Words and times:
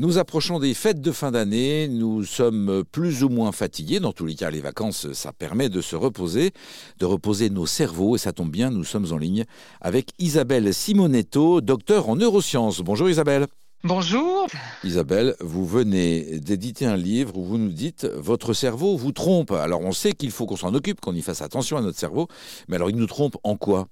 Nous 0.00 0.16
approchons 0.18 0.60
des 0.60 0.74
fêtes 0.74 1.00
de 1.00 1.10
fin 1.10 1.32
d'année, 1.32 1.88
nous 1.88 2.22
sommes 2.22 2.84
plus 2.92 3.24
ou 3.24 3.30
moins 3.30 3.50
fatigués, 3.50 3.98
dans 3.98 4.12
tous 4.12 4.26
les 4.26 4.36
cas 4.36 4.48
les 4.48 4.60
vacances 4.60 5.12
ça 5.12 5.32
permet 5.32 5.68
de 5.68 5.80
se 5.80 5.96
reposer, 5.96 6.52
de 7.00 7.04
reposer 7.04 7.50
nos 7.50 7.66
cerveaux 7.66 8.14
et 8.14 8.18
ça 8.20 8.32
tombe 8.32 8.52
bien, 8.52 8.70
nous 8.70 8.84
sommes 8.84 9.12
en 9.12 9.18
ligne 9.18 9.44
avec 9.80 10.12
Isabelle 10.20 10.72
Simonetto, 10.72 11.60
docteur 11.62 12.08
en 12.08 12.14
neurosciences. 12.14 12.78
Bonjour 12.78 13.10
Isabelle. 13.10 13.48
Bonjour. 13.82 14.46
Isabelle, 14.84 15.34
vous 15.40 15.66
venez 15.66 16.38
d'éditer 16.38 16.86
un 16.86 16.96
livre 16.96 17.36
où 17.36 17.44
vous 17.44 17.58
nous 17.58 17.72
dites 17.72 18.04
votre 18.04 18.52
cerveau 18.52 18.96
vous 18.96 19.10
trompe. 19.10 19.50
Alors 19.50 19.80
on 19.80 19.90
sait 19.90 20.12
qu'il 20.12 20.30
faut 20.30 20.46
qu'on 20.46 20.54
s'en 20.54 20.74
occupe, 20.74 21.00
qu'on 21.00 21.16
y 21.16 21.22
fasse 21.22 21.42
attention 21.42 21.76
à 21.76 21.80
notre 21.80 21.98
cerveau, 21.98 22.28
mais 22.68 22.76
alors 22.76 22.88
il 22.88 22.96
nous 22.96 23.06
trompe 23.08 23.36
en 23.42 23.56
quoi? 23.56 23.88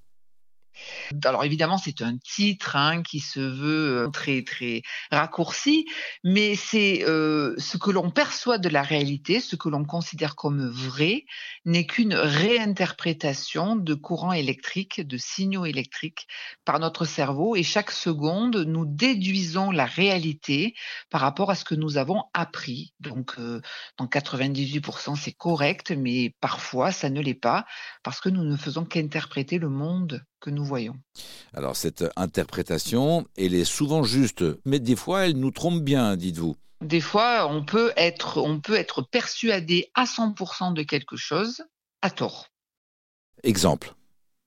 Alors 1.25 1.45
évidemment, 1.45 1.79
c'est 1.79 2.03
un 2.03 2.17
titre 2.19 2.77
hein, 2.77 3.03
qui 3.03 3.21
se 3.21 3.41
veut 3.41 4.05
euh, 4.05 4.09
très 4.09 4.43
très 4.43 4.83
raccourci, 5.11 5.87
mais 6.25 6.55
c'est 6.55 7.05
euh, 7.05 7.55
ce 7.59 7.77
que 7.77 7.91
l'on 7.91 8.11
perçoit 8.11 8.59
de 8.59 8.69
la 8.69 8.83
réalité, 8.83 9.41
ce 9.41 9.57
que 9.57 9.69
l'on 9.69 9.85
considère 9.85 10.37
comme 10.37 10.69
vrai, 10.69 11.25
n'est 11.65 11.87
qu'une 11.87 12.15
réinterprétation 12.15 13.77
de 13.77 13.95
courants 13.95 14.33
électriques, 14.33 15.07
de 15.07 15.17
signaux 15.17 15.65
électriques 15.65 16.27
par 16.65 16.79
notre 16.79 17.05
cerveau, 17.05 17.57
et 17.57 17.63
chaque 17.63 17.91
seconde, 17.91 18.57
nous 18.57 18.87
déduisons 18.87 19.71
la 19.71 19.87
réalité 19.87 20.75
par 21.11 21.21
rapport 21.21 21.51
à 21.51 21.55
ce 21.55 21.65
que 21.65 21.75
nous 21.75 21.97
avons 21.97 22.25
appris. 22.35 22.93
Donc, 23.01 23.35
euh, 23.39 23.61
dans 23.99 24.07
98%, 24.07 25.17
c'est 25.17 25.33
correct, 25.33 25.93
mais 25.93 26.35
parfois, 26.41 26.93
ça 26.93 27.11
ne 27.11 27.21
l'est 27.21 27.35
pas, 27.35 27.65
parce 28.03 28.21
que 28.21 28.29
nous 28.29 28.45
ne 28.45 28.57
faisons 28.57 28.85
qu'interpréter 28.85 29.59
le 29.59 29.69
monde 29.69 30.25
que 30.47 30.51
nous 30.51 30.65
voyons. 30.65 30.95
Alors 31.55 31.75
cette 31.75 32.05
interprétation, 32.15 33.27
elle 33.37 33.53
est 33.53 33.65
souvent 33.65 34.05
juste, 34.05 34.45
mais 34.65 34.79
des 34.79 34.95
fois 34.95 35.27
elle 35.27 35.37
nous 35.37 35.51
trompe 35.51 35.83
bien, 35.83 36.17
dites-vous. 36.17 36.55
Des 36.83 37.01
fois, 37.01 37.49
on 37.51 37.65
peut 37.65 37.93
être, 37.97 38.41
on 38.41 38.61
peut 38.61 38.77
être 38.77 39.03
persuadé 39.03 39.91
à 39.95 40.05
100% 40.05 40.73
de 40.75 40.83
quelque 40.85 41.17
chose 41.17 41.65
à 42.01 42.11
tort. 42.11 42.49
Exemple. 43.43 43.95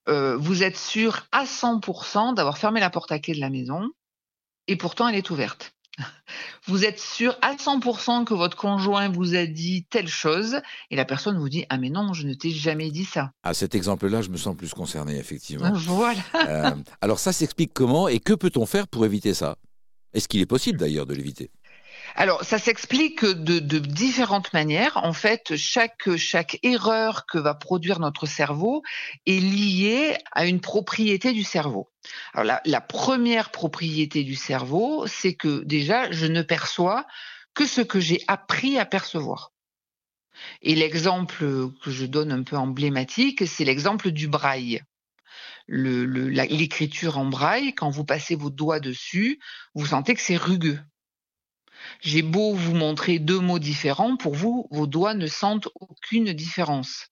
Euh, 0.07 0.37
vous 0.37 0.63
êtes 0.63 0.77
sûr 0.77 1.27
à 1.33 1.43
100% 1.43 2.33
d'avoir 2.33 2.57
fermé 2.57 2.79
la 2.79 2.89
porte 2.89 3.11
à 3.11 3.19
clé 3.19 3.33
de 3.33 3.41
la 3.41 3.49
maison 3.49 3.89
et 4.67 4.77
pourtant 4.77 5.07
elle 5.09 5.15
est 5.15 5.29
ouverte. 5.31 5.73
Vous 6.65 6.85
êtes 6.85 6.99
sûr 6.99 7.37
à 7.41 7.55
100% 7.55 8.25
que 8.25 8.33
votre 8.33 8.57
conjoint 8.57 9.09
vous 9.09 9.35
a 9.35 9.45
dit 9.45 9.85
telle 9.89 10.07
chose 10.07 10.59
et 10.91 10.95
la 10.95 11.05
personne 11.05 11.37
vous 11.37 11.49
dit 11.49 11.65
Ah, 11.69 11.77
mais 11.77 11.89
non, 11.89 12.13
je 12.13 12.27
ne 12.27 12.33
t'ai 12.33 12.51
jamais 12.51 12.91
dit 12.91 13.05
ça. 13.05 13.31
À 13.43 13.53
cet 13.53 13.75
exemple-là, 13.75 14.21
je 14.21 14.29
me 14.29 14.37
sens 14.37 14.55
plus 14.55 14.73
concerné, 14.73 15.17
effectivement. 15.17 15.73
Voilà. 15.89 16.21
Euh, 16.47 16.75
alors, 17.01 17.19
ça 17.19 17.33
s'explique 17.33 17.73
comment 17.73 18.07
et 18.07 18.19
que 18.19 18.33
peut-on 18.33 18.65
faire 18.65 18.87
pour 18.87 19.05
éviter 19.05 19.33
ça? 19.33 19.57
Est-ce 20.13 20.27
qu'il 20.27 20.41
est 20.41 20.45
possible 20.45 20.79
d'ailleurs 20.79 21.05
de 21.05 21.13
l'éviter? 21.13 21.51
Alors, 22.19 22.43
ça 22.43 22.59
s'explique 22.59 23.23
de, 23.23 23.79
différentes 23.79 24.51
manières. 24.51 24.97
En 24.97 25.13
fait, 25.13 25.55
chaque, 25.55 26.59
erreur 26.63 27.25
que 27.25 27.37
va 27.37 27.53
produire 27.53 28.01
notre 28.01 28.25
cerveau 28.25 28.83
est 29.25 29.39
liée 29.39 30.17
à 30.33 30.45
une 30.45 30.59
propriété 30.59 31.31
du 31.31 31.45
cerveau. 31.45 31.89
Alors, 32.33 32.57
la 32.65 32.81
première 32.81 33.51
propriété 33.51 34.25
du 34.25 34.35
cerveau, 34.35 35.07
c'est 35.07 35.33
que 35.33 35.63
déjà, 35.63 36.11
je 36.11 36.25
ne 36.25 36.41
perçois 36.41 37.07
que 37.53 37.65
ce 37.65 37.79
que 37.79 38.01
j'ai 38.01 38.21
appris 38.27 38.77
à 38.77 38.85
percevoir. 38.85 39.53
Et 40.61 40.75
l'exemple 40.75 41.69
que 41.81 41.89
je 41.89 42.05
donne 42.05 42.33
un 42.33 42.43
peu 42.43 42.57
emblématique, 42.57 43.47
c'est 43.47 43.63
l'exemple 43.63 44.11
du 44.11 44.27
braille. 44.27 44.81
L'écriture 45.69 47.17
en 47.17 47.27
braille, 47.27 47.73
quand 47.75 47.89
vous 47.89 48.03
passez 48.03 48.35
vos 48.35 48.49
doigts 48.49 48.81
dessus, 48.81 49.39
vous 49.73 49.85
sentez 49.85 50.15
que 50.15 50.21
c'est 50.21 50.35
rugueux. 50.35 50.79
J'ai 52.01 52.21
beau 52.21 52.53
vous 52.53 52.75
montrer 52.75 53.19
deux 53.19 53.39
mots 53.39 53.59
différents, 53.59 54.17
pour 54.17 54.35
vous, 54.35 54.67
vos 54.71 54.87
doigts 54.87 55.13
ne 55.13 55.27
sentent 55.27 55.67
aucune 55.79 56.33
différence. 56.33 57.07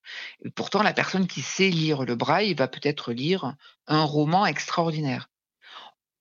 Pourtant, 0.56 0.84
la 0.84 0.94
personne 0.94 1.28
qui 1.28 1.42
sait 1.42 1.70
lire 1.70 2.04
le 2.04 2.16
braille 2.16 2.54
va 2.54 2.68
peut-être 2.68 3.12
lire 3.12 3.56
un 3.88 4.04
roman 4.04 4.46
extraordinaire. 4.46 5.30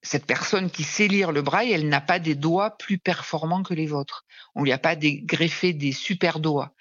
Cette 0.03 0.25
personne 0.25 0.69
qui 0.69 0.83
sait 0.83 1.07
lire 1.07 1.31
le 1.31 1.41
braille, 1.41 1.71
elle 1.71 1.89
n'a 1.89 2.01
pas 2.01 2.19
des 2.19 2.35
doigts 2.35 2.77
plus 2.77 2.97
performants 2.97 3.63
que 3.63 3.73
les 3.73 3.87
vôtres. 3.87 4.25
On 4.55 4.63
lui 4.63 4.71
a 4.71 4.77
pas 4.77 4.95
des, 4.95 5.21
greffé 5.21 5.73
des 5.73 5.91
super 5.91 6.39
doigts. 6.39 6.73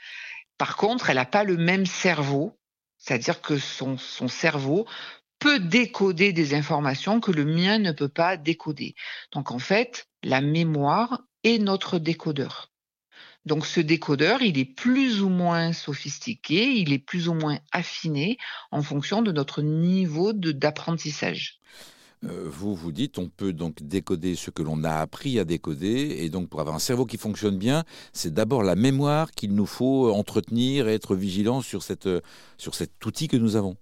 Par 0.59 0.77
contre, 0.77 1.11
elle 1.11 1.17
n'a 1.17 1.25
pas 1.25 1.45
le 1.45 1.57
même 1.57 1.87
cerveau, 1.87 2.59
c'est-à-dire 2.99 3.41
que 3.41 3.59
son, 3.59 3.99
son 3.99 4.29
cerveau 4.29 4.87
peut 5.39 5.59
décoder 5.59 6.33
des 6.33 6.55
informations 6.55 7.21
que 7.21 7.31
le 7.31 7.45
mien 7.45 7.79
ne 7.79 7.93
peut 7.93 8.09
pas 8.09 8.37
décoder. 8.37 8.95
Donc 9.33 9.51
en 9.51 9.59
fait, 9.59 10.09
la 10.23 10.41
mémoire 10.41 11.23
et 11.47 11.61
notre 11.61 12.01
décodeur. 12.01 12.73
Donc 13.45 13.67
ce 13.67 13.79
décodeur, 13.79 14.43
il 14.43 14.59
est 14.59 14.65
plus 14.65 15.23
ou 15.23 15.29
moins 15.29 15.73
sophistiqué, 15.73 16.73
il 16.73 16.93
est 16.93 16.99
plus 16.99 17.29
ou 17.29 17.35
moins 17.35 17.61
affiné 17.71 18.37
en 18.73 18.83
fonction 18.83 19.23
de 19.23 19.31
notre 19.31 19.63
niveau 19.63 20.33
d'apprentissage. 20.33 21.61
Euh, 22.25 22.49
vous 22.51 22.75
vous 22.75 22.91
dites, 22.91 23.19
on 23.19 23.29
peut 23.29 23.53
donc 23.53 23.81
décoder 23.81 24.35
ce 24.35 24.51
que 24.51 24.65
l'on 24.65 24.83
a 24.83 24.95
appris 24.95 25.39
à 25.39 25.45
décoder, 25.45 26.17
et 26.19 26.31
donc 26.31 26.49
pour 26.49 26.61
avoir 26.61 26.75
un 26.75 26.81
cerveau 26.81 27.07
qui 27.07 27.17
fonctionne 27.17 27.59
bien, 27.59 27.85
c'est 28.13 28.35
d'abord 28.35 28.65
la 28.65 28.75
mémoire 28.75 29.31
qu'il 29.31 29.55
nous 29.55 29.67
faut 29.67 30.13
entretenir 30.13 30.89
et 30.89 30.95
être 30.95 31.15
vigilant 31.15 31.61
sur, 31.61 31.85
cette, 31.85 32.09
sur 32.59 32.75
cet 32.75 33.07
outil 33.07 33.29
que 33.29 33.37
nous 33.37 33.55
avons. 33.55 33.77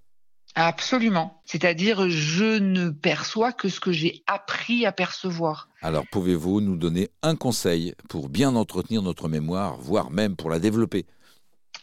Absolument. 0.57 1.41
C'est-à-dire, 1.45 2.09
je 2.09 2.59
ne 2.59 2.91
perçois 2.91 3.53
que 3.53 3.69
ce 3.69 3.81
que 3.81 3.91
j'ai 3.91 4.23
appris 4.27 4.87
à 4.87 4.93
percevoir. 4.93 5.69
Alors, 5.83 6.05
pouvez-vous 6.13 6.61
nous 6.61 6.77
donner 6.77 7.11
un 7.23 7.35
conseil 7.35 7.95
pour 8.09 8.29
bien 8.29 8.55
entretenir 8.55 9.03
notre 9.03 9.29
mémoire, 9.29 9.77
voire 9.79 10.11
même 10.11 10.37
pour 10.37 10.51
la 10.51 10.61
développer? 10.61 11.07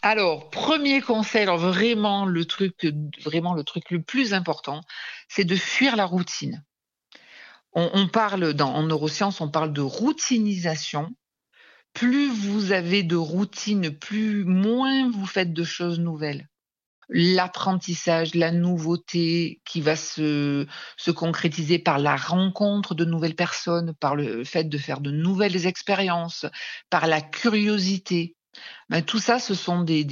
Alors, 0.02 0.50
premier 0.50 1.02
conseil, 1.02 1.44
alors 1.44 1.58
vraiment 1.58 2.26
le 2.26 2.46
truc, 2.46 2.88
vraiment 3.24 3.54
le 3.54 3.64
truc 3.64 3.92
le 3.92 4.02
plus 4.02 4.34
important, 4.34 4.82
c'est 5.28 5.44
de 5.44 5.56
fuir 5.56 5.96
la 5.96 6.06
routine. 6.06 6.64
On, 7.74 8.08
parle 8.08 8.54
dans, 8.54 8.74
en 8.74 8.84
neurosciences, 8.84 9.40
on 9.40 9.50
parle 9.50 9.72
de 9.72 9.82
routinisation. 9.82 11.10
Plus 11.94 12.30
vous 12.30 12.74
avez 12.74 13.04
de 13.04 13.16
routine, 13.16 13.92
plus 13.98 14.44
moins 14.44 15.10
vous 15.10 15.26
faites 15.26 15.54
de 15.54 15.64
choses 15.64 16.00
nouvelles 16.00 16.50
l'apprentissage, 17.12 18.36
la 18.36 18.52
nouveauté 18.52 19.62
qui 19.66 19.82
va 19.82 19.96
se, 19.96 20.66
se 20.98 21.12
concrétiser 21.12 21.78
par 21.78 22.00
la 22.00 22.16
rencontre 22.16 22.96
de 22.96 23.06
nouvelles 23.06 23.36
personnes, 23.36 23.94
par 24.00 24.16
le 24.16 24.44
fait 24.44 24.64
de 24.64 24.78
faire 24.78 25.02
de 25.02 25.12
nouvelles 25.12 25.68
expériences, 25.68 26.46
par 26.90 27.08
la 27.08 27.22
curiosité. 27.22 28.36
Ben, 28.90 29.02
tout 29.02 29.20
ça, 29.20 29.40
ce 29.40 29.54
sont 29.54 29.84
des, 29.84 30.06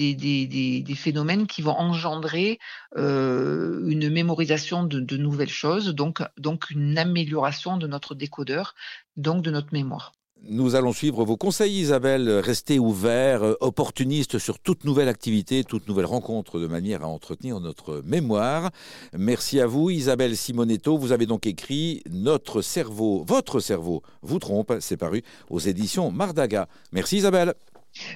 phénomènes 0.96 1.48
qui 1.48 1.62
vont 1.62 1.78
engendrer 1.78 2.60
euh, 2.98 3.86
une 3.88 4.10
mémorisation 4.10 4.84
de, 4.84 5.18
nouvelles 5.18 5.50
choses, 5.50 5.94
donc 5.96 6.22
une 6.70 6.98
amélioration 6.98 7.78
de 7.78 7.88
notre 7.88 8.16
décodeur, 8.16 8.76
donc 9.18 9.42
de 9.44 9.52
notre 9.52 9.74
mémoire. 9.74 10.14
Nous 10.44 10.76
allons 10.76 10.94
suivre 10.94 11.26
vos 11.26 11.36
conseils, 11.36 11.80
Isabelle. 11.80 12.30
Restez 12.30 12.80
ouvert, 12.80 13.44
euh, 13.44 13.56
opportuniste 13.60 14.40
sur 14.40 14.58
toute 14.58 14.86
nouvelle 14.86 15.10
activité, 15.10 15.64
toute 15.64 15.88
nouvelle 15.88 16.06
rencontre, 16.06 16.60
de 16.60 16.68
manière 16.68 17.04
à 17.04 17.08
entretenir 17.08 17.60
notre 17.60 18.02
mémoire. 18.06 18.72
Merci 19.14 19.60
à 19.60 19.68
vous, 19.68 19.90
Isabelle 19.90 20.38
Simonetto. 20.38 20.98
Vous 20.98 21.12
avez 21.12 21.26
donc 21.26 21.46
écrit 21.46 22.04
Notre 22.10 22.62
cerveau, 22.62 23.24
votre 23.28 23.60
cerveau 23.60 24.02
vous 24.22 24.40
trompe. 24.40 24.74
C'est 24.80 24.98
paru 24.98 25.24
aux 25.50 25.60
éditions 25.60 26.10
Mardaga. 26.10 26.68
Merci, 26.94 27.18
Isabelle. 27.18 27.54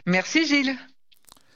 Merci, 0.05 0.45
Gilles. 0.45 0.77